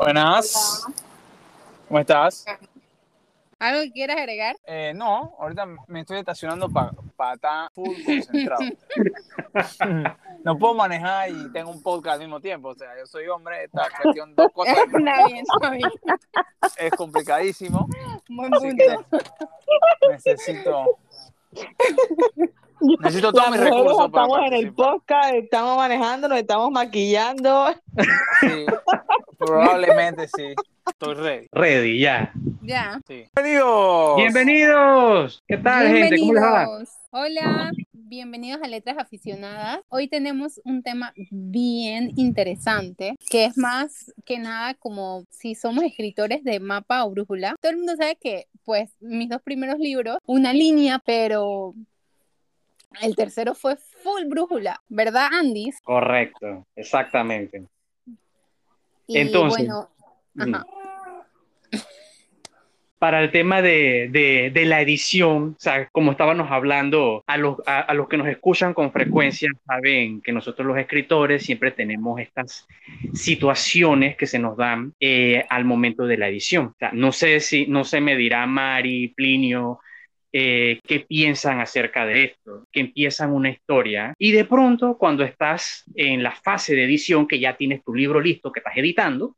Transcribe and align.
Buenas. 0.00 0.86
¿Cómo 1.86 2.00
estás? 2.00 2.46
¿Algo 3.58 3.82
que 3.82 3.92
quieras 3.92 4.16
agregar? 4.16 4.56
Eh, 4.64 4.94
no, 4.96 5.36
ahorita 5.38 5.66
me 5.88 6.00
estoy 6.00 6.20
estacionando 6.20 6.70
para 6.70 7.34
estar 7.34 7.70
full 7.74 7.94
concentrado. 8.06 8.62
no 10.42 10.58
puedo 10.58 10.72
manejar 10.72 11.28
y 11.28 11.52
tengo 11.52 11.70
un 11.70 11.82
podcast 11.82 12.14
al 12.14 12.20
mismo 12.20 12.40
tiempo. 12.40 12.70
O 12.70 12.74
sea, 12.74 12.98
yo 12.98 13.04
soy 13.04 13.28
hombre, 13.28 13.64
esta 13.64 13.88
cuestión, 14.02 14.34
dos 14.34 14.50
cosas. 14.54 14.78
Está 14.78 15.26
bien, 15.26 15.44
está 15.54 15.68
bien. 15.68 15.90
Es 16.78 16.92
complicadísimo. 16.92 17.86
Buen 18.30 18.50
punto. 18.52 19.06
necesito. 20.08 20.96
Necesito 22.80 23.32
todos 23.32 23.50
mis 23.50 23.60
recursos 23.60 24.10
para 24.10 24.24
estamos 24.24 24.46
en 24.46 24.52
el 24.54 24.72
podcast, 24.72 25.34
estamos 25.34 25.76
manejando, 25.76 26.28
nos 26.28 26.38
estamos 26.38 26.70
maquillando. 26.70 27.74
Sí, 28.40 28.64
probablemente 29.40 30.28
sí. 30.28 30.54
Estoy 30.86 31.14
ready. 31.14 31.48
Ready, 31.52 31.98
ya. 31.98 32.32
Ya. 32.62 33.00
Sí. 33.06 33.24
Bienvenidos. 33.34 34.16
Bienvenidos. 34.16 35.42
¿Qué 35.48 35.56
tal, 35.56 35.86
gente? 35.88 36.18
¿Cómo 36.18 36.34
les 36.34 36.42
va? 36.42 36.68
Hola, 37.10 37.70
bienvenidos 37.92 38.60
a 38.62 38.68
Letras 38.68 38.98
Aficionadas. 38.98 39.80
Hoy 39.88 40.08
tenemos 40.08 40.60
un 40.64 40.82
tema 40.82 41.14
bien 41.30 42.12
interesante, 42.16 43.16
que 43.30 43.46
es 43.46 43.56
más 43.56 44.12
que 44.26 44.38
nada 44.38 44.74
como 44.74 45.24
si 45.30 45.54
somos 45.54 45.84
escritores 45.84 46.44
de 46.44 46.60
mapa 46.60 47.04
o 47.04 47.10
brújula. 47.10 47.56
Todo 47.60 47.72
el 47.72 47.78
mundo 47.78 47.96
sabe 47.96 48.16
que, 48.20 48.46
pues, 48.64 48.94
mis 49.00 49.30
dos 49.30 49.40
primeros 49.42 49.78
libros, 49.78 50.18
una 50.26 50.52
línea, 50.52 51.00
pero 51.04 51.74
el 53.00 53.16
tercero 53.16 53.54
fue 53.54 53.76
full 53.76 54.24
brújula, 54.26 54.82
¿verdad, 54.88 55.28
Andy? 55.32 55.70
Correcto, 55.82 56.66
exactamente. 56.76 57.64
Y 59.10 59.18
Entonces, 59.18 59.66
bueno, 59.66 59.88
ajá. 60.38 60.66
Para 62.98 63.22
el 63.22 63.30
tema 63.30 63.62
de, 63.62 64.08
de- 64.10 64.50
de 64.52 64.64
la 64.66 64.82
edición, 64.82 65.54
o 65.56 65.60
sea, 65.60 65.88
como 65.90 66.10
estábamos 66.10 66.50
hablando, 66.50 67.24
a 67.26 67.38
los, 67.38 67.56
a, 67.66 67.80
a 67.80 67.94
los 67.94 68.08
que 68.08 68.18
nos 68.18 68.28
escuchan 68.28 68.74
con 68.74 68.92
frecuencia 68.92 69.48
saben 69.66 70.20
que 70.20 70.32
nosotros 70.32 70.66
los 70.68 70.76
escritores 70.76 71.42
siempre 71.42 71.70
tenemos 71.70 72.20
estas 72.20 72.66
situaciones 73.14 74.18
que 74.18 74.26
se 74.26 74.38
nos 74.38 74.54
dan 74.58 74.92
eh, 75.00 75.46
al 75.48 75.64
momento 75.64 76.06
de 76.06 76.18
la 76.18 76.28
edición. 76.28 76.66
O 76.66 76.74
sea, 76.78 76.90
no 76.92 77.10
sé 77.10 77.40
si, 77.40 77.66
no 77.66 77.84
se 77.84 78.02
me 78.02 78.16
dirá 78.16 78.44
Mari, 78.46 79.08
Plinio, 79.08 79.80
eh, 80.32 80.80
qué 80.86 81.00
piensan 81.00 81.60
acerca 81.60 82.06
de 82.06 82.24
esto, 82.24 82.64
que 82.70 82.80
empiezan 82.80 83.32
una 83.32 83.50
historia 83.50 84.14
y 84.18 84.32
de 84.32 84.44
pronto 84.44 84.96
cuando 84.96 85.24
estás 85.24 85.84
en 85.94 86.22
la 86.22 86.32
fase 86.32 86.74
de 86.74 86.84
edición, 86.84 87.26
que 87.26 87.40
ya 87.40 87.56
tienes 87.56 87.82
tu 87.82 87.94
libro 87.94 88.20
listo, 88.20 88.52
que 88.52 88.60
estás 88.60 88.76
editando, 88.76 89.36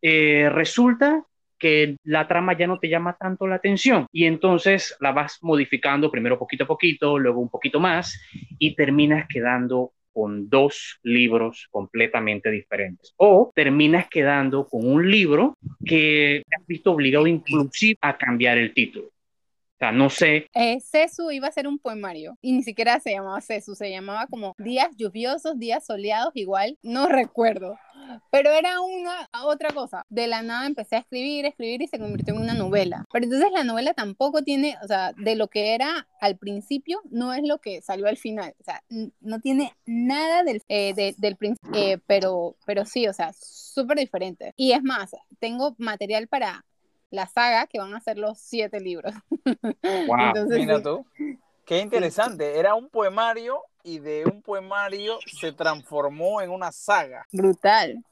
eh, 0.00 0.48
resulta 0.50 1.24
que 1.58 1.96
la 2.02 2.26
trama 2.26 2.58
ya 2.58 2.66
no 2.66 2.80
te 2.80 2.88
llama 2.88 3.16
tanto 3.20 3.46
la 3.46 3.54
atención 3.56 4.06
y 4.10 4.24
entonces 4.24 4.96
la 5.00 5.12
vas 5.12 5.38
modificando 5.42 6.10
primero 6.10 6.38
poquito 6.38 6.64
a 6.64 6.66
poquito, 6.66 7.18
luego 7.18 7.40
un 7.40 7.50
poquito 7.50 7.78
más 7.78 8.20
y 8.58 8.74
terminas 8.74 9.26
quedando 9.28 9.92
con 10.12 10.48
dos 10.48 10.98
libros 11.02 11.68
completamente 11.70 12.50
diferentes 12.50 13.14
o 13.16 13.52
terminas 13.54 14.08
quedando 14.08 14.66
con 14.66 14.86
un 14.86 15.08
libro 15.10 15.56
que 15.84 16.42
te 16.48 16.56
has 16.56 16.66
visto 16.66 16.92
obligado 16.92 17.26
inclusive 17.26 17.96
a 18.00 18.16
cambiar 18.16 18.58
el 18.58 18.74
título. 18.74 19.10
No 19.90 20.10
sé, 20.10 20.46
Eh, 20.54 20.78
Cesu 20.80 21.30
iba 21.32 21.48
a 21.48 21.52
ser 21.52 21.66
un 21.66 21.78
poemario 21.78 22.36
y 22.42 22.52
ni 22.52 22.62
siquiera 22.62 23.00
se 23.00 23.10
llamaba 23.12 23.40
Cesu, 23.40 23.74
se 23.74 23.90
llamaba 23.90 24.26
como 24.28 24.54
días 24.58 24.88
lluviosos, 24.96 25.58
días 25.58 25.84
soleados, 25.84 26.30
igual, 26.36 26.78
no 26.82 27.08
recuerdo. 27.08 27.78
Pero 28.30 28.50
era 28.50 28.80
una 28.80 29.28
otra 29.44 29.70
cosa. 29.70 30.04
De 30.08 30.26
la 30.26 30.42
nada 30.42 30.66
empecé 30.66 30.96
a 30.96 30.98
escribir, 30.98 31.46
escribir 31.46 31.82
y 31.82 31.86
se 31.88 31.98
convirtió 31.98 32.34
en 32.34 32.40
una 32.42 32.52
novela. 32.54 33.04
Pero 33.12 33.24
entonces 33.24 33.50
la 33.52 33.64
novela 33.64 33.94
tampoco 33.94 34.42
tiene, 34.42 34.76
o 34.82 34.86
sea, 34.86 35.12
de 35.16 35.36
lo 35.36 35.48
que 35.48 35.74
era 35.74 36.06
al 36.20 36.36
principio, 36.36 37.00
no 37.10 37.32
es 37.32 37.42
lo 37.44 37.58
que 37.58 37.80
salió 37.80 38.08
al 38.08 38.16
final. 38.18 38.54
O 38.60 38.64
sea, 38.64 38.82
no 39.20 39.40
tiene 39.40 39.72
nada 39.86 40.42
del, 40.42 40.62
eh, 40.68 40.94
de- 40.94 41.14
del 41.16 41.36
principio, 41.36 41.70
eh, 41.74 41.98
pero, 42.06 42.56
pero 42.66 42.84
sí, 42.84 43.06
o 43.06 43.12
sea, 43.12 43.32
súper 43.32 43.98
diferente. 43.98 44.52
Y 44.56 44.72
es 44.72 44.82
más, 44.82 45.12
tengo 45.38 45.74
material 45.78 46.26
para 46.28 46.64
la 47.12 47.26
saga 47.26 47.66
que 47.68 47.78
van 47.78 47.94
a 47.94 48.00
ser 48.00 48.18
los 48.18 48.38
siete 48.38 48.80
libros. 48.80 49.14
Wow. 50.06 50.18
Entonces, 50.18 50.58
Mira 50.58 50.78
sí. 50.78 50.82
tú. 50.82 51.06
Qué 51.64 51.78
interesante. 51.78 52.58
Era 52.58 52.74
un 52.74 52.88
poemario 52.88 53.62
y 53.84 53.98
de 53.98 54.24
un 54.24 54.42
poemario 54.42 55.18
se 55.40 55.52
transformó 55.52 56.40
en 56.40 56.50
una 56.50 56.72
saga. 56.72 57.26
Brutal. 57.32 58.02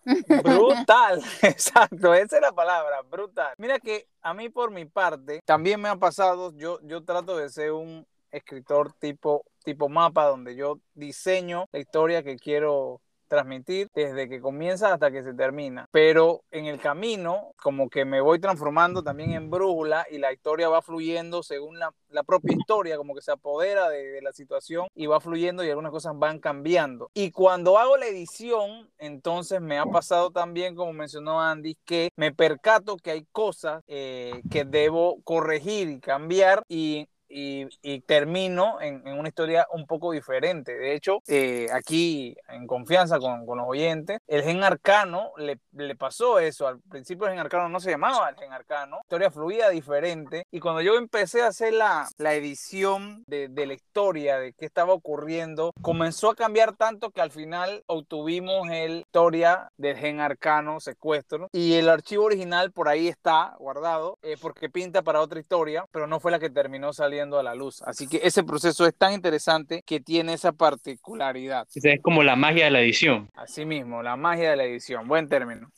Brutal, 0.42 1.22
exacto, 1.42 2.14
esa 2.14 2.36
es 2.36 2.42
la 2.42 2.52
palabra, 2.52 3.02
brutal. 3.02 3.54
Mira 3.58 3.78
que 3.78 4.06
a 4.22 4.34
mí 4.34 4.48
por 4.48 4.70
mi 4.70 4.84
parte 4.84 5.40
también 5.44 5.80
me 5.80 5.88
ha 5.88 5.96
pasado, 5.96 6.52
yo, 6.56 6.80
yo 6.82 7.04
trato 7.04 7.36
de 7.36 7.48
ser 7.48 7.72
un 7.72 8.06
escritor 8.30 8.92
tipo, 8.94 9.44
tipo 9.64 9.88
mapa 9.88 10.26
donde 10.26 10.54
yo 10.54 10.78
diseño 10.94 11.66
la 11.72 11.80
historia 11.80 12.22
que 12.22 12.36
quiero 12.36 13.00
transmitir 13.30 13.88
desde 13.94 14.28
que 14.28 14.40
comienza 14.40 14.92
hasta 14.92 15.10
que 15.10 15.22
se 15.22 15.32
termina. 15.32 15.86
Pero 15.92 16.42
en 16.50 16.66
el 16.66 16.80
camino, 16.80 17.52
como 17.62 17.88
que 17.88 18.04
me 18.04 18.20
voy 18.20 18.40
transformando 18.40 19.02
también 19.02 19.30
en 19.32 19.48
brújula 19.48 20.04
y 20.10 20.18
la 20.18 20.32
historia 20.32 20.68
va 20.68 20.82
fluyendo 20.82 21.42
según 21.42 21.78
la, 21.78 21.94
propia 22.26 22.56
historia, 22.58 22.96
como 22.96 23.14
que 23.14 23.22
se 23.22 23.30
apodera 23.30 23.88
de, 23.88 24.08
de 24.08 24.20
la 24.20 24.32
situación 24.32 24.88
y 24.94 25.06
va 25.06 25.20
fluyendo 25.20 25.64
y 25.64 25.70
algunas 25.70 25.92
cosas 25.92 26.12
van 26.16 26.40
cambiando. 26.40 27.08
Y 27.14 27.30
cuando 27.30 27.78
hago 27.78 27.96
la 27.96 28.06
edición, 28.06 28.90
entonces 28.98 29.60
me 29.60 29.78
ha 29.78 29.86
pasado 29.86 30.30
también, 30.30 30.74
como 30.74 30.92
mencionó 30.92 31.40
Andy, 31.40 31.76
que 31.84 32.10
me 32.16 32.32
percato 32.32 32.96
que 32.96 33.12
hay 33.12 33.26
cosas 33.30 33.82
eh, 33.86 34.42
que 34.50 34.64
debo 34.64 35.22
corregir 35.22 35.88
y 35.88 36.00
cambiar 36.00 36.64
y 36.68 37.06
y, 37.30 37.66
y 37.82 38.00
termino 38.00 38.80
en, 38.80 39.06
en, 39.06 39.18
una 39.18 39.28
historia 39.28 39.66
un 39.72 39.86
poco 39.86 40.12
diferente. 40.12 40.76
De 40.76 40.94
hecho, 40.94 41.20
eh, 41.28 41.68
aquí 41.72 42.36
en 42.48 42.66
confianza 42.66 43.18
con, 43.18 43.46
con, 43.46 43.58
los 43.58 43.68
oyentes, 43.68 44.18
el 44.26 44.42
gen 44.42 44.62
arcano 44.64 45.32
le, 45.36 45.58
le, 45.72 45.94
pasó 45.94 46.38
eso. 46.38 46.66
Al 46.66 46.80
principio 46.80 47.26
el 47.26 47.32
gen 47.32 47.40
arcano 47.40 47.68
no 47.68 47.78
se 47.78 47.90
llamaba 47.90 48.28
el 48.30 48.36
gen 48.36 48.52
arcano, 48.52 48.98
historia 49.02 49.30
fluida 49.30 49.70
diferente. 49.70 50.44
Y 50.50 50.60
cuando 50.60 50.80
yo 50.80 50.96
empecé 50.96 51.42
a 51.42 51.48
hacer 51.48 51.74
la, 51.74 52.08
la 52.18 52.34
edición 52.34 53.22
de, 53.26 53.48
de, 53.48 53.66
la 53.66 53.74
historia, 53.74 54.38
de 54.38 54.52
qué 54.52 54.66
estaba 54.66 54.92
ocurriendo, 54.92 55.72
comenzó 55.80 56.30
a 56.30 56.34
cambiar 56.34 56.76
tanto 56.76 57.10
que 57.10 57.20
al 57.20 57.30
final 57.30 57.82
obtuvimos 57.86 58.68
el 58.70 59.00
historia 59.00 59.70
del 59.76 59.96
gen 59.96 60.20
arcano 60.20 60.80
secuestro. 60.80 61.48
Y 61.52 61.74
el 61.74 61.88
archivo 61.88 62.24
original 62.24 62.72
por 62.72 62.88
ahí 62.88 63.08
está 63.08 63.54
guardado, 63.58 64.18
eh, 64.22 64.36
porque 64.40 64.68
pinta 64.68 65.02
para 65.02 65.20
otra 65.20 65.40
historia, 65.40 65.84
pero 65.92 66.06
no 66.06 66.20
fue 66.20 66.30
la 66.30 66.38
que 66.38 66.50
terminó 66.50 66.92
saliendo 66.92 67.19
a 67.20 67.42
la 67.42 67.54
luz. 67.54 67.82
Así 67.82 68.08
que 68.08 68.20
ese 68.22 68.42
proceso 68.42 68.86
es 68.86 68.94
tan 68.96 69.12
interesante 69.12 69.82
que 69.82 70.00
tiene 70.00 70.34
esa 70.34 70.52
particularidad. 70.52 71.66
Es 71.74 72.00
como 72.02 72.22
la 72.22 72.36
magia 72.36 72.64
de 72.64 72.70
la 72.70 72.80
edición. 72.80 73.30
Así 73.34 73.64
mismo, 73.64 74.02
la 74.02 74.16
magia 74.16 74.50
de 74.50 74.56
la 74.56 74.64
edición. 74.64 75.06
Buen 75.06 75.28
término. 75.28 75.70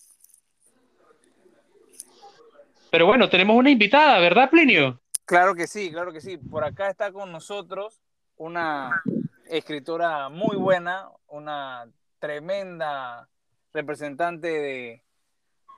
Pero 2.91 3.07
bueno, 3.07 3.29
tenemos 3.29 3.57
una 3.57 3.71
invitada, 3.71 4.19
¿verdad, 4.19 4.51
Plinio? 4.51 5.01
Claro 5.25 5.55
que 5.55 5.67
sí, 5.67 5.91
claro 5.91 6.13
que 6.13 6.21
sí. 6.21 6.37
Por 6.37 6.63
acá 6.63 6.91
está 6.91 7.11
con 7.11 7.33
nosotros 7.33 8.01
una 8.37 9.03
escritora 9.49 10.29
muy 10.29 10.57
buena, 10.57 11.09
una 11.29 11.87
tremenda 12.19 13.29
representante 13.73 14.49
de, 14.49 15.03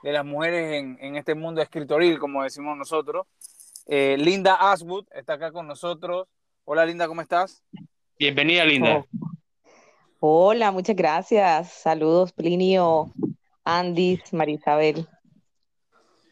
de 0.02 0.12
las 0.12 0.25
mujeres 0.25 0.75
en, 0.75 0.98
en, 1.00 1.16
este 1.16 1.34
mundo 1.34 1.62
escritoril, 1.62 2.19
como 2.19 2.42
decimos 2.42 2.76
nosotros. 2.76 3.26
Eh, 3.86 4.16
Linda 4.18 4.54
Aswood 4.54 5.06
está 5.12 5.34
acá 5.34 5.52
con 5.52 5.66
nosotros. 5.66 6.26
Hola 6.64 6.86
Linda, 6.86 7.06
¿cómo 7.06 7.20
estás? 7.20 7.62
Bienvenida 8.18 8.64
Linda. 8.64 8.98
Oh. 8.98 9.06
Hola, 10.20 10.70
muchas 10.70 10.96
gracias. 10.96 11.70
Saludos 11.72 12.32
Plinio, 12.32 13.12
Andy, 13.62 14.22
Marisabel. 14.32 15.06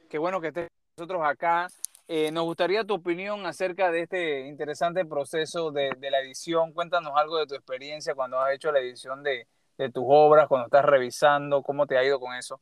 Qué 0.09 0.17
bueno 0.17 0.41
que 0.41 0.49
estés 0.49 0.69
con 0.69 1.07
nosotros 1.07 1.23
acá. 1.29 1.69
Eh, 2.09 2.31
nos 2.33 2.45
gustaría 2.45 2.85
tu 2.85 2.95
opinión 2.95 3.45
acerca 3.45 3.91
de 3.91 4.03
este 4.03 4.47
interesante 4.47 5.05
proceso 5.05 5.71
de, 5.71 5.91
de, 5.99 6.11
la 6.11 6.21
edición. 6.21 6.73
Cuéntanos 6.73 7.13
algo 7.17 7.39
de 7.39 7.47
tu 7.47 7.55
experiencia 7.55 8.15
cuando 8.15 8.41
has 8.41 8.55
hecho 8.55 8.73
la 8.73 8.81
edición 8.81 9.23
de, 9.23 9.47
de 9.77 9.91
tus 9.91 10.05
obras, 10.07 10.49
cuando 10.49 10.67
estás 10.67 10.85
revisando, 10.85 11.63
cómo 11.63 11.87
te 11.87 11.99
ha 11.99 12.05
ido 12.05 12.19
con 12.19 12.35
eso. 12.35 12.61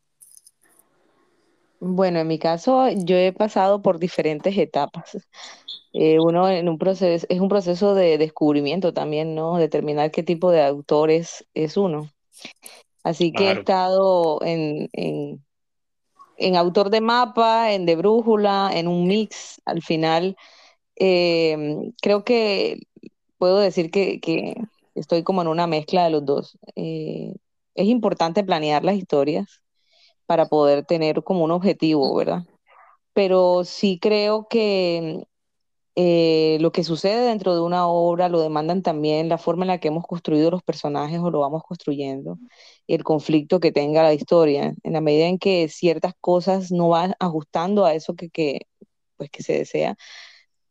Bueno, 1.81 2.19
en 2.21 2.29
mi 2.29 2.39
caso 2.39 2.89
yo 2.91 3.17
he 3.17 3.33
pasado 3.33 3.81
por 3.81 3.99
diferentes 3.99 4.57
etapas. 4.59 5.17
Eh, 5.95 6.21
uno 6.21 6.49
en 6.49 6.69
un 6.69 6.79
proceso, 6.79 7.27
es 7.29 7.41
un 7.41 7.49
proceso 7.49 7.95
de 7.95 8.19
descubrimiento 8.19 8.93
también, 8.93 9.35
¿no? 9.35 9.57
Determinar 9.57 10.11
qué 10.11 10.23
tipo 10.23 10.51
de 10.51 10.63
autores 10.63 11.47
es 11.55 11.79
uno. 11.79 12.11
Así 13.03 13.33
que 13.33 13.45
claro. 13.45 13.57
he 13.57 13.61
estado 13.61 14.39
en, 14.45 14.89
en, 14.93 15.45
en, 16.37 16.57
autor 16.57 16.91
de 16.91 17.01
mapa, 17.01 17.73
en 17.73 17.87
de 17.87 17.97
brújula, 17.97 18.71
en 18.75 18.87
un 18.87 19.07
mix. 19.09 19.63
Al 19.65 19.83
final, 19.83 20.37
eh, 20.97 21.93
creo 22.03 22.25
que 22.25 22.81
puedo 23.39 23.59
decir 23.59 23.91
que, 23.91 24.21
que, 24.21 24.55
estoy 24.95 25.23
como 25.23 25.41
en 25.43 25.49
una 25.49 25.67
mezcla 25.67 26.05
de 26.05 26.11
los 26.11 26.27
dos. 26.27 26.59
Eh, 26.77 27.35
es 27.75 27.87
importante 27.87 28.45
planear 28.45 28.85
las 28.85 28.97
historias 28.97 29.63
para 30.31 30.47
poder 30.47 30.85
tener 30.85 31.25
como 31.25 31.43
un 31.43 31.51
objetivo, 31.51 32.15
¿verdad? 32.15 32.45
Pero 33.15 33.65
sí 33.65 33.99
creo 34.01 34.47
que 34.49 35.27
eh, 35.97 36.59
lo 36.61 36.71
que 36.71 36.85
sucede 36.85 37.27
dentro 37.27 37.53
de 37.53 37.61
una 37.61 37.89
obra 37.89 38.29
lo 38.29 38.41
demandan 38.41 38.81
también 38.85 39.29
la 39.29 39.39
forma 39.39 39.65
en 39.65 39.69
la 39.71 39.79
que 39.81 39.89
hemos 39.89 40.07
construido 40.07 40.53
los 40.53 40.63
personajes 40.63 41.19
o 41.19 41.33
lo 41.33 41.41
vamos 41.41 41.65
construyendo, 41.65 42.39
el 42.87 43.03
conflicto 43.03 43.59
que 43.59 43.73
tenga 43.73 44.05
la 44.05 44.15
historia, 44.15 44.73
en 44.85 44.93
la 44.93 45.01
medida 45.01 45.27
en 45.27 45.37
que 45.41 45.69
ciertas 45.69 46.15
cosas 46.21 46.71
no 46.71 46.91
van 46.91 47.15
ajustando 47.19 47.85
a 47.85 47.95
eso 47.95 48.15
que, 48.15 48.31
que, 48.31 48.69
pues, 49.17 49.31
que 49.31 49.43
se 49.43 49.55
desea, 49.55 49.97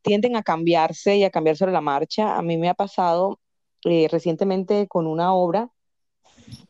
tienden 0.01 0.37
a 0.37 0.43
cambiarse 0.43 1.17
y 1.17 1.25
a 1.25 1.31
cambiar 1.31 1.57
sobre 1.57 1.73
la 1.73 1.81
marcha. 1.81 2.37
A 2.37 2.41
mí 2.41 2.55
me 2.55 2.69
ha 2.69 2.75
pasado 2.75 3.41
eh, 3.83 4.07
recientemente 4.09 4.87
con 4.87 5.05
una 5.05 5.33
obra 5.33 5.69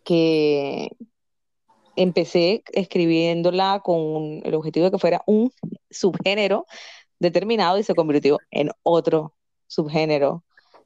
que 0.03 0.89
empecé 1.99 2.63
escribiéndola 2.71 3.81
con 3.83 4.41
el 4.43 4.55
objetivo 4.55 4.85
de 4.85 4.91
que 4.91 4.99
fuera 4.99 5.21
un 5.25 5.51
subgénero 5.89 6.65
determinado 7.19 7.77
y 7.77 7.83
se 7.83 7.93
convirtió 7.95 8.37
en 8.51 8.71
otro 8.83 9.35
subgénero 9.67 10.43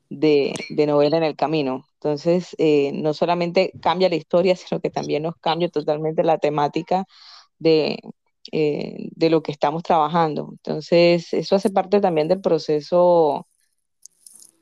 de, 0.10 0.54
novela 0.88 1.18
en 1.18 1.24
el 1.24 1.36
camino. 1.36 1.86
Entonces, 1.96 2.56
eh, 2.58 2.92
no 2.94 3.14
solamente 3.14 3.72
cambia 3.82 4.10
la 4.10 4.16
historia, 4.16 4.56
sino 4.56 4.82
que 4.82 4.90
también 4.90 5.24
nos 5.24 5.36
cambia 5.38 5.70
totalmente 5.70 6.24
la 6.24 6.40
temática 6.40 7.06
de, 7.60 8.00
eh, 8.52 9.10
de 9.16 9.30
lo 9.30 9.44
que 9.44 9.52
estamos 9.52 9.84
trabajando. 9.84 10.50
Entonces, 10.52 11.32
eso 11.34 11.56
hace 11.56 11.70
parte 11.70 12.02
también 12.02 12.28
del 12.28 12.42
proceso 12.42 13.48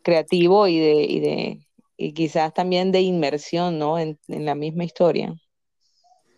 creativo 0.04 0.68
y 0.68 0.80
de, 0.80 1.04
y 1.04 1.20
de 1.22 1.68
y 1.98 2.14
quizás 2.14 2.54
también 2.54 2.92
de 2.92 3.02
inmersión, 3.02 3.78
¿no? 3.78 4.00
En, 4.00 4.20
en 4.28 4.46
la 4.46 4.56
misma 4.56 4.84
historia. 4.84 5.36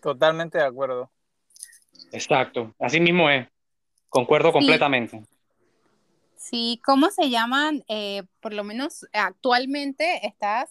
Totalmente 0.03 0.57
de 0.57 0.65
acuerdo. 0.65 1.09
Exacto, 2.11 2.75
así 2.77 2.99
mismo 2.99 3.29
es. 3.29 3.47
Concuerdo 4.09 4.51
completamente. 4.51 5.23
Sí, 6.35 6.81
¿cómo 6.85 7.09
se 7.09 7.29
llaman? 7.29 7.85
Eh, 7.87 8.23
por 8.41 8.53
lo 8.53 8.65
menos 8.65 9.07
actualmente 9.13 10.27
estás 10.27 10.69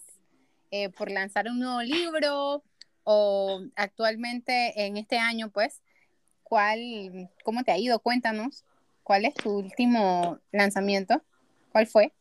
eh, 0.69 0.89
por 0.89 1.09
lanzar 1.09 1.47
un 1.47 1.59
nuevo 1.59 1.81
libro 1.81 2.63
o 3.03 3.61
actualmente 3.75 4.85
en 4.85 4.97
este 4.97 5.17
año, 5.17 5.49
pues, 5.49 5.81
¿cuál, 6.43 7.29
cómo 7.43 7.63
te 7.63 7.71
ha 7.71 7.77
ido? 7.79 7.99
Cuéntanos, 7.99 8.63
¿cuál 9.01 9.25
es 9.25 9.33
tu 9.33 9.49
último 9.49 10.37
lanzamiento? 10.51 11.21
¿Cuál 11.71 11.87
fue? 11.87 12.13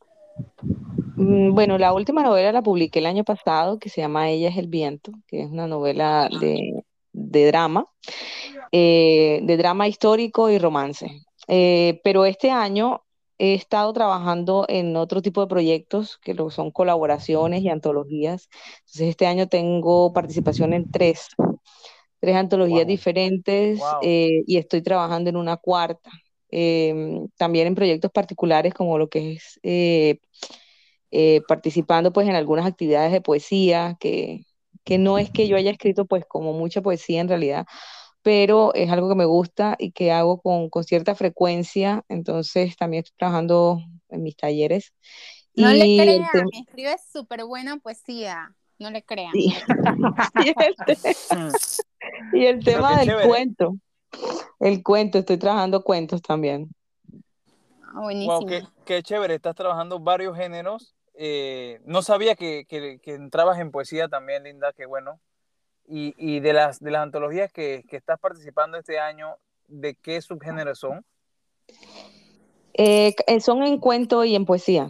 Mm, 1.16 1.54
bueno, 1.54 1.76
la 1.76 1.92
última 1.92 2.22
novela 2.22 2.52
la 2.52 2.62
publiqué 2.62 3.00
el 3.00 3.06
año 3.06 3.22
pasado, 3.22 3.78
que 3.78 3.90
se 3.90 4.00
llama 4.00 4.30
Ella 4.30 4.48
es 4.48 4.56
el 4.56 4.66
viento, 4.66 5.12
que 5.28 5.42
es 5.42 5.50
una 5.50 5.66
novela 5.66 6.28
de, 6.40 6.81
de 7.12 7.46
drama. 7.46 7.86
Eh, 8.74 9.40
de 9.42 9.56
drama 9.58 9.86
histórico 9.86 10.48
y 10.48 10.58
romance. 10.58 11.22
Eh, 11.46 12.00
pero 12.02 12.24
este 12.24 12.50
año 12.50 13.04
he 13.36 13.52
estado 13.52 13.92
trabajando 13.92 14.64
en 14.68 14.96
otro 14.96 15.20
tipo 15.20 15.42
de 15.42 15.46
proyectos 15.46 16.18
que 16.22 16.34
son 16.50 16.70
colaboraciones 16.70 17.62
y 17.62 17.68
antologías. 17.68 18.48
Entonces 18.78 19.08
este 19.08 19.26
año 19.26 19.48
tengo 19.48 20.12
participación 20.14 20.72
en 20.72 20.90
tres, 20.90 21.28
tres 22.20 22.36
antologías 22.36 22.86
diferentes 22.86 23.80
eh, 24.02 24.42
y 24.46 24.56
estoy 24.56 24.80
trabajando 24.80 25.28
en 25.28 25.36
una 25.36 25.58
cuarta. 25.58 26.10
Em, 26.48 27.28
también 27.36 27.66
en 27.66 27.74
proyectos 27.74 28.10
particulares 28.10 28.74
como 28.74 28.98
lo 28.98 29.08
que 29.08 29.32
es 29.32 29.60
participando 31.46 32.12
pues 32.12 32.26
en 32.26 32.36
algunas 32.36 32.64
actividades 32.64 33.12
de 33.12 33.20
poesía 33.20 33.96
que, 34.00 34.44
que 34.84 34.98
no 34.98 35.18
es 35.18 35.30
que 35.30 35.48
yo 35.48 35.56
haya 35.56 35.70
escrito 35.70 36.06
pues 36.06 36.24
como 36.26 36.52
mucha 36.52 36.82
poesía 36.82 37.20
en 37.20 37.28
realidad, 37.28 37.66
pero 38.22 38.72
es 38.74 38.90
algo 38.90 39.08
que 39.08 39.14
me 39.14 39.24
gusta 39.24 39.76
y 39.78 39.92
que 39.92 40.12
hago 40.12 40.40
con, 40.40 40.70
cierta 40.84 41.14
frecuencia, 41.14 42.04
entonces 42.08 42.76
también 42.76 43.02
estoy 43.04 43.16
trabajando 43.18 43.80
en 44.08 44.22
mis 44.22 44.36
talleres. 44.36 44.92
No 45.54 45.72
le 45.72 45.96
crean, 45.96 46.48
escribe 46.52 46.96
súper 47.12 47.44
buena 47.44 47.76
poesía, 47.78 48.54
no 48.78 48.90
le 48.90 49.02
crean. 49.02 49.32
y, 49.34 49.66
el, 52.46 52.60
tema 52.64 52.98
del 53.00 53.22
cuento, 53.26 53.76
el 54.60 54.82
cuento, 54.82 55.18
estoy 55.18 55.36
trabajando 55.36 55.82
cuentos 55.82 56.22
también. 56.22 56.68
Ah, 57.82 58.00
buenísimo. 58.02 58.46
qué, 58.86 59.02
chévere, 59.02 59.34
estás 59.34 59.54
trabajando 59.54 59.98
varios 59.98 60.36
géneros. 60.36 60.94
Eh, 61.14 61.80
no 61.84 62.02
sabía 62.02 62.34
que, 62.34 62.64
que, 62.66 62.98
que 63.00 63.14
entrabas 63.14 63.58
en 63.58 63.70
poesía 63.70 64.08
también, 64.08 64.44
Linda, 64.44 64.72
qué 64.72 64.86
bueno. 64.86 65.20
Y, 65.94 66.40
de, 66.40 66.52
las, 66.54 66.80
de 66.80 66.90
las 66.90 67.02
antologías 67.02 67.52
que, 67.52 67.84
estás 67.90 68.18
participando 68.18 68.78
este 68.78 68.98
año, 68.98 69.36
¿de 69.68 69.94
qué 69.94 70.22
subgénero 70.22 70.74
son? 70.74 71.04
Eh, 72.72 73.14
eh, 73.26 73.40
son 73.40 73.62
en 73.62 73.78
cuento 73.78 74.24
y 74.24 74.34
en 74.34 74.46
poesía. 74.46 74.88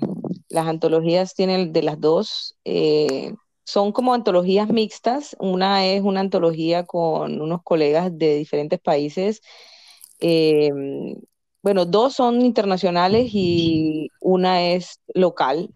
Las 0.49 0.69
antologías 0.69 1.35
tienen 1.35 1.73
de 1.73 1.83
las 1.83 2.01
dos. 2.01 2.57
Eh, 2.65 3.35
son 3.65 3.91
como 3.91 4.15
antologías 4.15 4.69
mixtas. 4.69 5.35
Una 5.41 5.87
es 5.87 6.03
una 6.03 6.21
antología 6.21 6.85
con 6.85 7.41
unos 7.41 7.63
colegas 7.65 8.17
de 8.17 8.37
diferentes 8.37 8.79
países. 8.79 9.43
Bueno, 11.63 11.85
dos 11.87 12.15
son 12.15 12.43
internacionales 12.43 13.31
y 13.33 14.11
una 14.21 14.63
es 14.63 15.01
local 15.15 15.71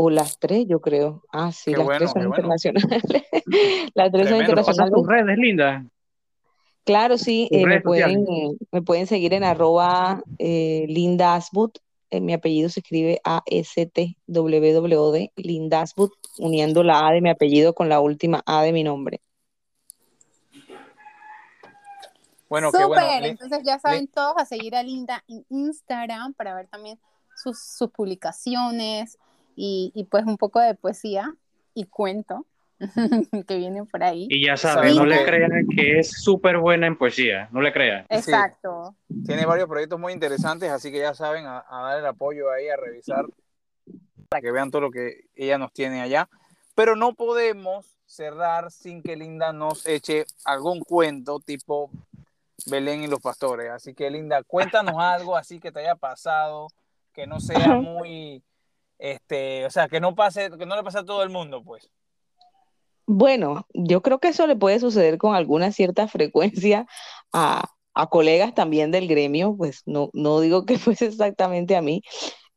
o 0.00 0.10
las 0.10 0.38
tres, 0.38 0.66
yo 0.68 0.80
creo. 0.80 1.22
Ah, 1.32 1.52
sí, 1.52 1.74
las 1.76 1.88
tres 1.98 2.10
son 2.12 2.22
internacionales. 2.22 3.02
las 3.94 4.12
tres 4.12 4.28
son 4.28 4.40
internacionales. 4.40 4.94
tus 4.94 5.06
redes, 5.06 5.36
Linda? 5.38 5.84
Claro, 6.84 7.18
sí, 7.18 7.48
eh, 7.50 7.66
me, 7.66 7.82
pueden, 7.82 8.24
me, 8.72 8.80
pueden, 8.80 9.06
seguir 9.06 9.34
en 9.34 9.44
arroba 9.44 10.22
eh, 10.38 10.86
Linda 10.88 11.34
Asbut. 11.34 11.76
Eh, 12.10 12.20
mi 12.22 12.32
apellido 12.32 12.70
se 12.70 12.80
escribe 12.80 13.20
A-S-T-W-W-D, 13.24 13.72
Linda 15.36 15.82
Asbut, 15.82 16.12
uniendo 16.38 16.82
la 16.82 17.06
A 17.06 17.12
de 17.12 17.20
mi 17.20 17.28
apellido 17.28 17.74
con 17.74 17.90
la 17.90 18.00
última 18.00 18.42
A 18.46 18.62
de 18.62 18.72
mi 18.72 18.84
nombre. 18.84 19.20
Bueno, 22.48 22.72
qué 22.72 22.84
bueno. 22.84 23.26
Entonces 23.26 23.60
ya 23.64 23.78
saben 23.78 24.08
todos 24.08 24.34
a 24.36 24.44
seguir 24.44 24.74
a 24.76 24.82
Linda 24.82 25.22
en 25.28 25.44
Instagram 25.48 26.34
para 26.34 26.54
ver 26.54 26.68
también 26.68 26.98
sus, 27.34 27.58
sus 27.60 27.90
publicaciones, 27.90 29.18
y, 29.58 30.06
pues 30.10 30.24
un 30.24 30.36
poco 30.36 30.60
de 30.60 30.74
poesía 30.74 31.34
y 31.74 31.84
cuento 31.84 32.46
que 33.48 33.56
vienen 33.56 33.86
por 33.86 34.04
ahí. 34.04 34.28
Y 34.30 34.46
ya 34.46 34.56
saben, 34.56 34.94
no 34.94 35.04
le 35.04 35.24
crean 35.24 35.66
que 35.74 35.98
es 35.98 36.10
súper 36.22 36.58
buena 36.58 36.86
en 36.86 36.96
poesía, 36.96 37.48
no 37.50 37.60
le 37.60 37.72
crean. 37.72 38.06
Exacto. 38.08 38.94
Tiene 39.26 39.46
varios 39.46 39.68
proyectos 39.68 39.98
muy 39.98 40.12
interesantes, 40.12 40.70
así 40.70 40.92
que 40.92 41.00
ya 41.00 41.14
saben, 41.14 41.44
a, 41.46 41.64
dar 41.68 41.98
el 41.98 42.06
apoyo 42.06 42.52
ahí, 42.52 42.68
a 42.68 42.76
revisar, 42.76 43.26
para 44.28 44.40
que 44.40 44.52
vean 44.52 44.70
todo 44.70 44.82
lo 44.82 44.90
que 44.92 45.24
ella 45.34 45.58
nos 45.58 45.72
tiene 45.72 46.02
allá. 46.02 46.28
Pero 46.76 46.94
no 46.94 47.14
podemos 47.14 47.96
cerrar 48.06 48.70
sin 48.70 49.02
que 49.02 49.16
Linda 49.16 49.52
nos 49.52 49.86
eche 49.86 50.24
algún 50.44 50.80
cuento 50.80 51.40
tipo 51.40 51.90
Belén 52.66 53.02
y 53.02 53.06
los 53.06 53.20
pastores. 53.20 53.70
Así 53.70 53.94
que 53.94 54.10
Linda, 54.10 54.42
cuéntanos 54.42 54.94
algo 54.98 55.36
así 55.36 55.60
que 55.60 55.72
te 55.72 55.80
haya 55.80 55.96
pasado, 55.96 56.68
que 57.12 57.26
no 57.26 57.40
sea 57.40 57.68
muy 57.74 58.42
este, 58.98 59.64
o 59.64 59.70
sea, 59.70 59.88
que 59.88 60.00
no 60.00 60.14
pase, 60.14 60.50
que 60.58 60.66
no 60.66 60.76
le 60.76 60.82
pase 60.82 60.98
a 60.98 61.04
todo 61.04 61.22
el 61.22 61.30
mundo, 61.30 61.62
pues. 61.62 61.90
Bueno, 63.06 63.66
yo 63.72 64.02
creo 64.02 64.18
que 64.18 64.28
eso 64.28 64.46
le 64.46 64.56
puede 64.56 64.80
suceder 64.80 65.16
con 65.18 65.34
alguna 65.34 65.72
cierta 65.72 66.08
frecuencia 66.08 66.86
a, 67.32 67.64
colegas 68.10 68.54
también 68.54 68.92
del 68.92 69.08
gremio, 69.08 69.56
pues 69.56 69.82
no, 69.84 70.10
no 70.12 70.40
digo 70.40 70.64
que 70.64 70.78
fuese 70.78 71.06
exactamente 71.06 71.76
a 71.76 71.82
mí, 71.82 72.02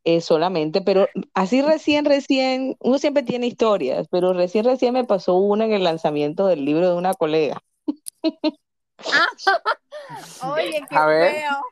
eh, 0.04 0.22
solamente, 0.22 0.82
pero 0.82 1.08
así 1.34 1.62
recién, 1.62 2.06
recién, 2.06 2.76
uno 2.80 2.98
siempre 3.00 3.24
tiene 3.24 3.48
historias, 3.48 4.08
pero 4.12 4.34
recién, 4.34 4.66
recién 4.66 4.94
me 4.94 5.06
pasó 5.06 5.36
una 5.36 5.66
en 5.66 5.74
el 5.74 5.84
lanzamiento 5.84 6.48
del 6.48 6.66
libro 6.66 6.90
de 6.90 6.96
una 6.96 7.14
colega. 7.14 7.62
Oye, 10.54 10.84
qué 10.90 10.96
a 10.96 11.06
feo. 11.06 11.64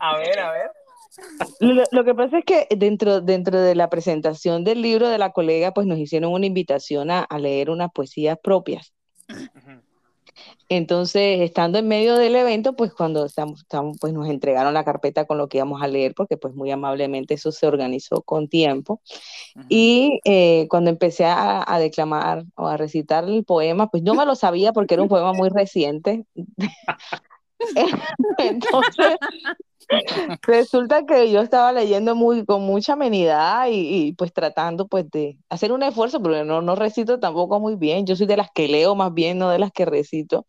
a 0.00 0.16
ver, 0.16 0.38
a 0.38 0.52
ver. 0.52 0.70
Lo, 1.90 2.04
que 2.04 2.14
pasa 2.14 2.38
es 2.38 2.44
que 2.44 2.66
dentro, 2.70 3.20
dentro 3.20 3.60
de 3.60 3.74
la 3.74 3.90
presentación 3.90 4.64
del 4.64 4.80
libro 4.80 5.08
de 5.08 5.18
la 5.18 5.32
colega, 5.32 5.72
pues 5.72 5.86
nos 5.86 5.98
hicieron 5.98 6.32
una 6.32 6.46
invitación 6.46 7.10
a, 7.10 7.26
leer 7.38 7.70
unas 7.70 7.90
poesías 7.92 8.38
propias. 8.42 8.92
Entonces, 10.72 11.40
estando 11.40 11.78
en 11.80 11.88
medio 11.88 12.14
del 12.14 12.36
evento, 12.36 12.76
pues 12.76 12.94
cuando 12.94 13.26
estamos, 13.26 13.66
pues 14.00 14.12
nos 14.12 14.28
entregaron 14.28 14.72
la 14.72 14.84
carpeta 14.84 15.24
con 15.24 15.36
lo 15.36 15.48
que 15.48 15.58
íbamos 15.58 15.82
a 15.82 15.88
leer, 15.88 16.14
porque 16.14 16.36
pues 16.36 16.54
muy 16.54 16.70
amablemente 16.70 17.34
eso 17.34 17.50
se 17.50 17.66
organizó 17.66 18.22
con 18.22 18.46
tiempo. 18.46 19.00
Y 19.68 20.20
eh, 20.24 20.68
cuando 20.70 20.90
empecé 20.90 21.24
a, 21.24 21.64
a, 21.66 21.80
declamar 21.80 22.44
o 22.54 22.68
a 22.68 22.76
recitar 22.76 23.24
el 23.24 23.44
poema, 23.44 23.90
pues 23.90 24.04
yo 24.04 24.14
me 24.14 24.24
lo 24.24 24.36
sabía 24.36 24.72
porque 24.72 24.94
era 24.94 25.02
un 25.02 25.08
poema 25.08 25.32
muy 25.32 25.48
reciente. 25.48 26.24
Entonces, 28.38 29.16
resulta 30.42 31.04
que 31.06 31.30
yo 31.30 31.40
estaba 31.40 31.72
leyendo 31.72 32.14
muy, 32.14 32.44
con 32.44 32.62
mucha 32.62 32.94
amenidad 32.94 33.66
y, 33.70 34.12
pues 34.14 34.32
tratando 34.32 34.86
pues 34.88 35.10
de 35.10 35.38
hacer 35.48 35.72
un 35.72 35.82
esfuerzo, 35.82 36.22
pero 36.22 36.44
no, 36.44 36.62
no 36.62 36.76
recito 36.76 37.18
tampoco 37.18 37.60
muy 37.60 37.76
bien. 37.76 38.06
Yo 38.06 38.16
soy 38.16 38.26
de 38.26 38.36
las 38.36 38.50
que 38.52 38.68
leo 38.68 38.94
más 38.94 39.12
bien, 39.12 39.38
no 39.38 39.50
de 39.50 39.58
las 39.58 39.72
que 39.72 39.84
recito. 39.84 40.46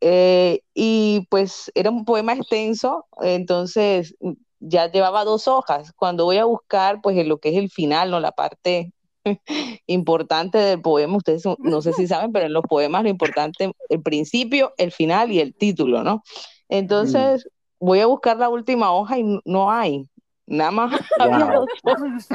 Eh, 0.00 0.60
y 0.74 1.26
pues 1.30 1.72
era 1.74 1.90
un 1.90 2.04
poema 2.04 2.32
extenso, 2.34 3.06
entonces 3.20 4.14
ya 4.60 4.90
llevaba 4.90 5.24
dos 5.24 5.48
hojas. 5.48 5.92
Cuando 5.96 6.24
voy 6.24 6.38
a 6.38 6.44
buscar, 6.44 7.00
pues 7.02 7.16
en 7.16 7.28
lo 7.28 7.38
que 7.38 7.50
es 7.50 7.56
el 7.56 7.70
final, 7.70 8.10
no 8.10 8.20
la 8.20 8.32
parte 8.32 8.92
importante 9.86 10.58
del 10.58 10.80
poema, 10.80 11.16
ustedes 11.16 11.44
no 11.58 11.82
sé 11.82 11.92
si 11.92 12.06
saben, 12.08 12.32
pero 12.32 12.46
en 12.46 12.52
los 12.52 12.62
poemas 12.62 13.02
lo 13.02 13.08
importante, 13.08 13.72
el 13.88 14.02
principio, 14.02 14.72
el 14.78 14.92
final 14.92 15.32
y 15.32 15.40
el 15.40 15.54
título, 15.54 16.02
¿no? 16.02 16.22
Entonces 16.68 17.48
voy 17.80 18.00
a 18.00 18.06
buscar 18.06 18.36
la 18.36 18.48
última 18.48 18.92
hoja 18.92 19.18
y 19.18 19.40
no 19.44 19.70
hay, 19.70 20.08
nada 20.46 20.70
más 20.70 21.00
había 21.18 21.52
dos 21.52 21.66
hojas. 21.82 22.28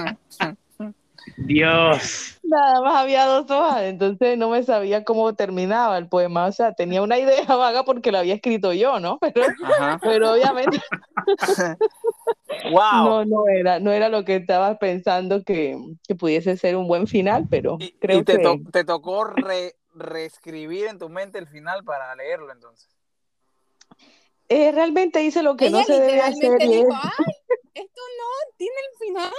Dios. 1.37 2.39
Nada 2.43 2.81
más 2.81 2.95
había 2.95 3.25
dos 3.25 3.49
hojas, 3.49 3.83
entonces 3.83 4.37
no 4.37 4.49
me 4.49 4.61
sabía 4.63 5.03
cómo 5.03 5.33
terminaba 5.33 5.97
el 5.97 6.07
poema, 6.07 6.45
o 6.45 6.51
sea, 6.51 6.73
tenía 6.73 7.01
una 7.01 7.17
idea 7.17 7.45
vaga 7.45 7.83
porque 7.83 8.11
lo 8.11 8.17
había 8.19 8.35
escrito 8.35 8.73
yo, 8.73 8.99
¿no? 8.99 9.17
Pero, 9.19 9.45
pero 10.01 10.33
obviamente 10.33 10.81
wow. 12.63 13.05
no, 13.05 13.25
no 13.25 13.47
era, 13.47 13.79
no 13.79 13.91
era 13.91 14.09
lo 14.09 14.23
que 14.25 14.35
estaba 14.37 14.77
pensando 14.79 15.43
que, 15.43 15.77
que 16.07 16.15
pudiese 16.15 16.57
ser 16.57 16.75
un 16.75 16.87
buen 16.87 17.07
final, 17.07 17.47
pero 17.49 17.77
Y, 17.79 17.91
creo 17.93 18.19
y 18.19 18.23
te, 18.23 18.37
que 18.37 18.43
to- 18.43 18.59
te 18.71 18.83
tocó 18.83 19.23
re- 19.25 19.75
reescribir 19.93 20.87
en 20.87 20.99
tu 20.99 21.09
mente 21.09 21.37
el 21.39 21.47
final 21.47 21.83
para 21.83 22.15
leerlo 22.15 22.51
entonces. 22.51 22.89
eh, 24.49 24.71
realmente 24.71 25.23
hice 25.23 25.43
lo 25.43 25.55
que 25.55 25.67
Ella 25.67 25.77
no 25.79 25.83
se 25.83 25.93
debe 25.93 26.21
hacer 26.21 26.59
dijo, 26.59 26.93
ay, 26.93 27.33
esto 27.73 28.01
no 28.19 28.53
tiene 28.57 28.75
el 28.91 28.97
final. 29.07 29.33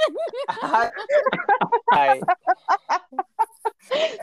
Ay, 1.91 2.21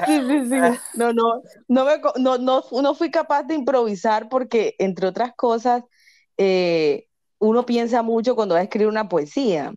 Sí, 0.06 0.22
sí, 0.28 0.50
sí. 0.50 0.80
No, 0.96 1.14
no, 1.14 1.42
no, 1.68 1.86
me, 1.86 2.02
no, 2.18 2.38
no, 2.38 2.64
no 2.82 2.96
fui 2.96 3.12
capaz 3.12 3.44
de 3.44 3.56
improvisar 3.56 4.28
porque, 4.30 4.76
entre 4.80 5.08
otras 5.08 5.34
cosas, 5.36 5.84
eh, 6.38 7.08
uno 7.42 7.66
piensa 7.66 8.02
mucho 8.04 8.36
cuando 8.36 8.56
va 8.56 8.62
a 8.62 8.64
escribir 8.64 8.88
una 8.88 9.10
poesía 9.10 9.74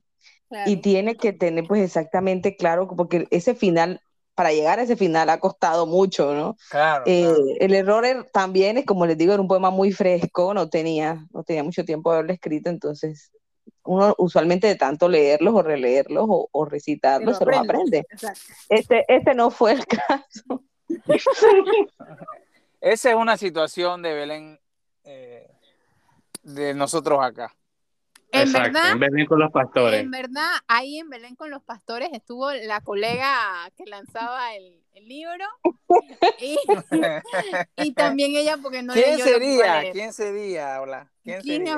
Claro. 0.49 0.71
y 0.71 0.77
tiene 0.77 1.17
que 1.17 1.33
tener 1.33 1.65
pues 1.67 1.83
exactamente 1.83 2.55
claro, 2.57 2.87
porque 2.87 3.27
ese 3.33 3.55
final, 3.57 4.01
para 4.37 4.53
llegar 4.53 4.79
a 4.79 4.83
ese 4.83 4.95
final 4.95 5.29
ha 5.31 5.41
costado 5.41 5.87
mucho, 5.87 6.33
¿no? 6.35 6.57
claro, 6.71 7.03
Eh, 7.07 7.25
claro. 7.25 7.45
el 7.59 7.75
error 7.75 8.05
er- 8.05 8.31
también 8.33 8.79
es, 8.79 8.85
como 8.87 9.07
les 9.07 9.19
digo, 9.19 9.33
era 9.33 9.43
un 9.43 9.49
poema 9.49 9.71
muy 9.71 9.91
fresco, 9.91 10.55
no 10.55 10.69
tenía, 10.69 11.27
no 11.33 11.43
tenía 11.43 11.65
mucho 11.65 11.85
tiempo 11.85 12.11
de 12.13 12.19
haberlo 12.19 12.33
escrito, 12.35 12.71
entonces 12.71 13.33
uno 13.85 14.15
usualmente 14.19 14.67
de 14.67 14.77
tanto 14.77 15.09
leerlos 15.09 15.55
o 15.55 15.63
releerlos 15.63 16.27
o, 16.29 16.49
o 16.53 16.65
recitarlos 16.67 17.39
se 17.39 17.45
los 17.47 17.57
aprende. 17.57 18.05
Exacto. 18.11 18.41
Este, 18.69 19.05
este 19.09 19.35
no 19.35 19.51
fue 19.51 19.73
el 19.73 19.87
caso. 19.87 20.63
Esa 22.81 23.11
es 23.11 23.17
una 23.17 23.37
situación 23.37 24.03
de 24.03 24.13
Belén 24.15 24.61
eh, 25.05 25.51
de 26.45 26.75
nosotros 26.75 27.19
acá. 27.23 27.55
En 28.31 28.43
Exacto, 28.43 28.73
verdad, 28.73 28.93
en 28.93 28.99
Belén 28.99 29.27
con 29.27 29.39
los 29.39 29.53
pastores. 29.53 30.01
En 30.01 30.11
verdad, 30.11 30.51
ahí 30.67 30.99
en 30.99 31.09
Belén 31.09 31.37
con 31.37 31.51
los 31.51 31.63
pastores 31.63 32.11
estuvo 32.13 32.53
la 32.53 32.81
colega 32.81 33.33
que 33.77 33.87
lanzaba 33.87 34.55
el, 34.55 34.83
el 34.93 35.09
libro 35.09 35.45
y, 36.41 36.59
y 37.77 37.93
también 37.93 38.35
ella 38.35 38.57
porque 38.61 38.83
no 38.83 38.93
¿Quién 38.93 39.19
sería? 39.19 39.83
¿Quién 39.93 40.13
sería? 40.13 40.81
Hola. 40.81 41.11
¿Quién, 41.23 41.41
¿Quién 41.43 41.67
sería? 41.67 41.77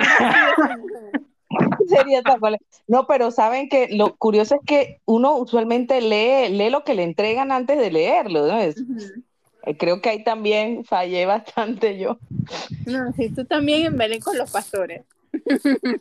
Sería 1.87 2.23
tal 2.23 2.41
cual. 2.41 2.59
No, 2.87 3.07
pero 3.07 3.31
saben 3.31 3.69
que 3.69 3.89
lo 3.91 4.17
curioso 4.17 4.57
es 4.57 4.61
que 4.67 5.01
uno 5.05 5.37
usualmente 5.37 6.01
lee, 6.01 6.49
lee 6.51 6.71
lo 6.71 6.85
que 6.85 6.95
le 6.95 7.03
entregan 7.03 7.53
antes 7.53 7.79
de 7.79 7.91
leerlo, 7.91 8.47
¿no? 8.47 8.59
Es- 8.59 8.83
creo 9.79 10.01
que 10.01 10.11
ahí 10.11 10.23
también 10.25 10.85
fallé 10.85 11.27
bastante 11.27 11.99
yo. 11.99 12.19
No, 12.87 13.13
sí, 13.15 13.31
tú 13.31 13.45
también 13.45 13.87
en 13.87 13.97
Belén 13.99 14.21
con 14.21 14.37
los 14.39 14.51
pastores. 14.51 15.03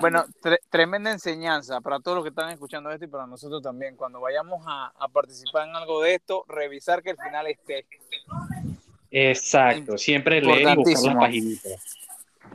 Bueno, 0.00 0.24
tre- 0.42 0.58
tremenda 0.70 1.10
enseñanza 1.10 1.80
para 1.80 1.98
todos 2.00 2.16
los 2.16 2.24
que 2.24 2.28
están 2.30 2.50
escuchando 2.50 2.90
esto 2.90 3.04
y 3.04 3.08
para 3.08 3.26
nosotros 3.26 3.62
también. 3.62 3.96
Cuando 3.96 4.20
vayamos 4.20 4.64
a, 4.66 4.92
a 4.98 5.08
participar 5.08 5.68
en 5.68 5.74
algo 5.76 6.02
de 6.02 6.14
esto, 6.14 6.44
revisar 6.48 7.02
que 7.02 7.10
el 7.10 7.16
final 7.16 7.46
esté. 7.46 7.86
Exacto, 9.10 9.98
siempre 9.98 10.40
leer 10.40 10.68
y 10.68 10.76
buscar 10.76 11.02
las 11.02 11.14
Importantísimo. 11.14 11.20
paginitas. 11.20 11.98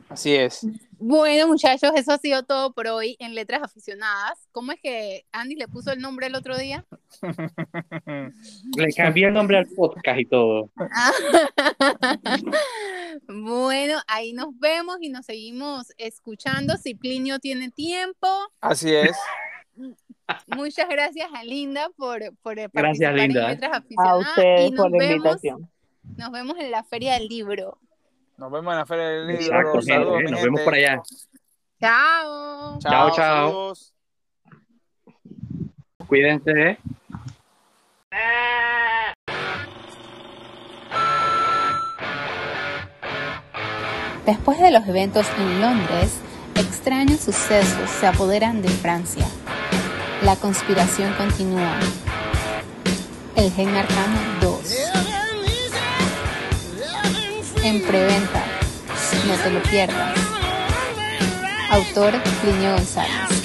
Así 0.09 0.35
es. 0.35 0.67
Bueno, 1.05 1.49
muchachos, 1.49 1.91
eso 1.97 2.13
ha 2.13 2.17
sido 2.17 2.43
todo 2.43 2.71
por 2.71 2.87
hoy 2.87 3.17
en 3.19 3.35
Letras 3.35 3.61
Aficionadas. 3.61 4.47
¿Cómo 4.53 4.71
es 4.71 4.79
que 4.79 5.25
Andy 5.33 5.55
le 5.55 5.67
puso 5.67 5.91
el 5.91 5.99
nombre 5.99 6.27
el 6.27 6.35
otro 6.35 6.57
día? 6.57 6.85
Le 8.77 8.93
cambié 8.95 9.27
el 9.27 9.33
nombre 9.33 9.57
al 9.57 9.67
podcast 9.67 10.17
y 10.17 10.25
todo. 10.25 10.69
bueno, 13.27 13.99
ahí 14.07 14.31
nos 14.31 14.57
vemos 14.57 14.95
y 15.01 15.09
nos 15.09 15.25
seguimos 15.25 15.87
escuchando. 15.97 16.77
Si 16.77 16.95
Plinio 16.95 17.37
tiene 17.39 17.69
tiempo. 17.69 18.25
Así 18.61 18.95
es. 18.95 19.17
Muchas 20.47 20.87
gracias 20.87 21.27
a 21.33 21.43
Linda 21.43 21.89
por, 21.97 22.21
por 22.37 22.55
participar 22.71 22.81
Gracias, 22.81 23.13
Linda. 23.13 23.41
en 23.41 23.47
Letras 23.49 23.73
A 23.73 23.77
Aficionadas. 23.79 24.27
ustedes 24.29 24.69
y 24.69 24.71
nos 24.71 24.81
por 24.83 24.91
la 24.91 24.97
vemos, 24.99 25.15
invitación. 25.17 25.69
nos 26.15 26.31
vemos 26.31 26.57
en 26.59 26.71
la 26.71 26.83
Feria 26.85 27.15
del 27.15 27.27
Libro. 27.27 27.77
Nos 28.43 28.51
vemos 28.51 28.73
en 28.73 28.77
la 28.77 28.85
Feria 28.85 29.07
del 29.07 29.27
Libro. 29.27 29.41
Exacto, 29.41 29.81
Saludos, 29.81 30.21
nos 30.23 30.31
gente. 30.31 30.43
vemos 30.43 30.61
por 30.63 30.73
allá. 30.73 31.01
Chao. 31.79 32.77
Chao, 32.79 33.11
chao. 33.15 33.15
saludos. 33.15 33.93
Cuídense. 36.07 36.51
¿eh? 36.51 36.77
Después 44.25 44.59
de 44.59 44.71
los 44.71 44.85
eventos 44.89 45.25
en 45.37 45.61
Londres, 45.61 46.19
extraños 46.55 47.21
sucesos 47.21 47.89
se 47.89 48.07
apoderan 48.07 48.61
de 48.61 48.67
Francia. 48.67 49.25
La 50.21 50.35
conspiración 50.35 51.13
continúa. 51.13 51.79
El 53.37 53.49
Gen 53.53 53.69
Arcano 53.69 54.32
En 57.63 57.81
preventa. 57.81 58.43
No 59.25 59.35
te 59.35 59.49
lo 59.49 59.63
pierdas. 59.63 60.17
Autor 61.71 62.13
Plinio 62.41 62.73
González. 62.73 63.42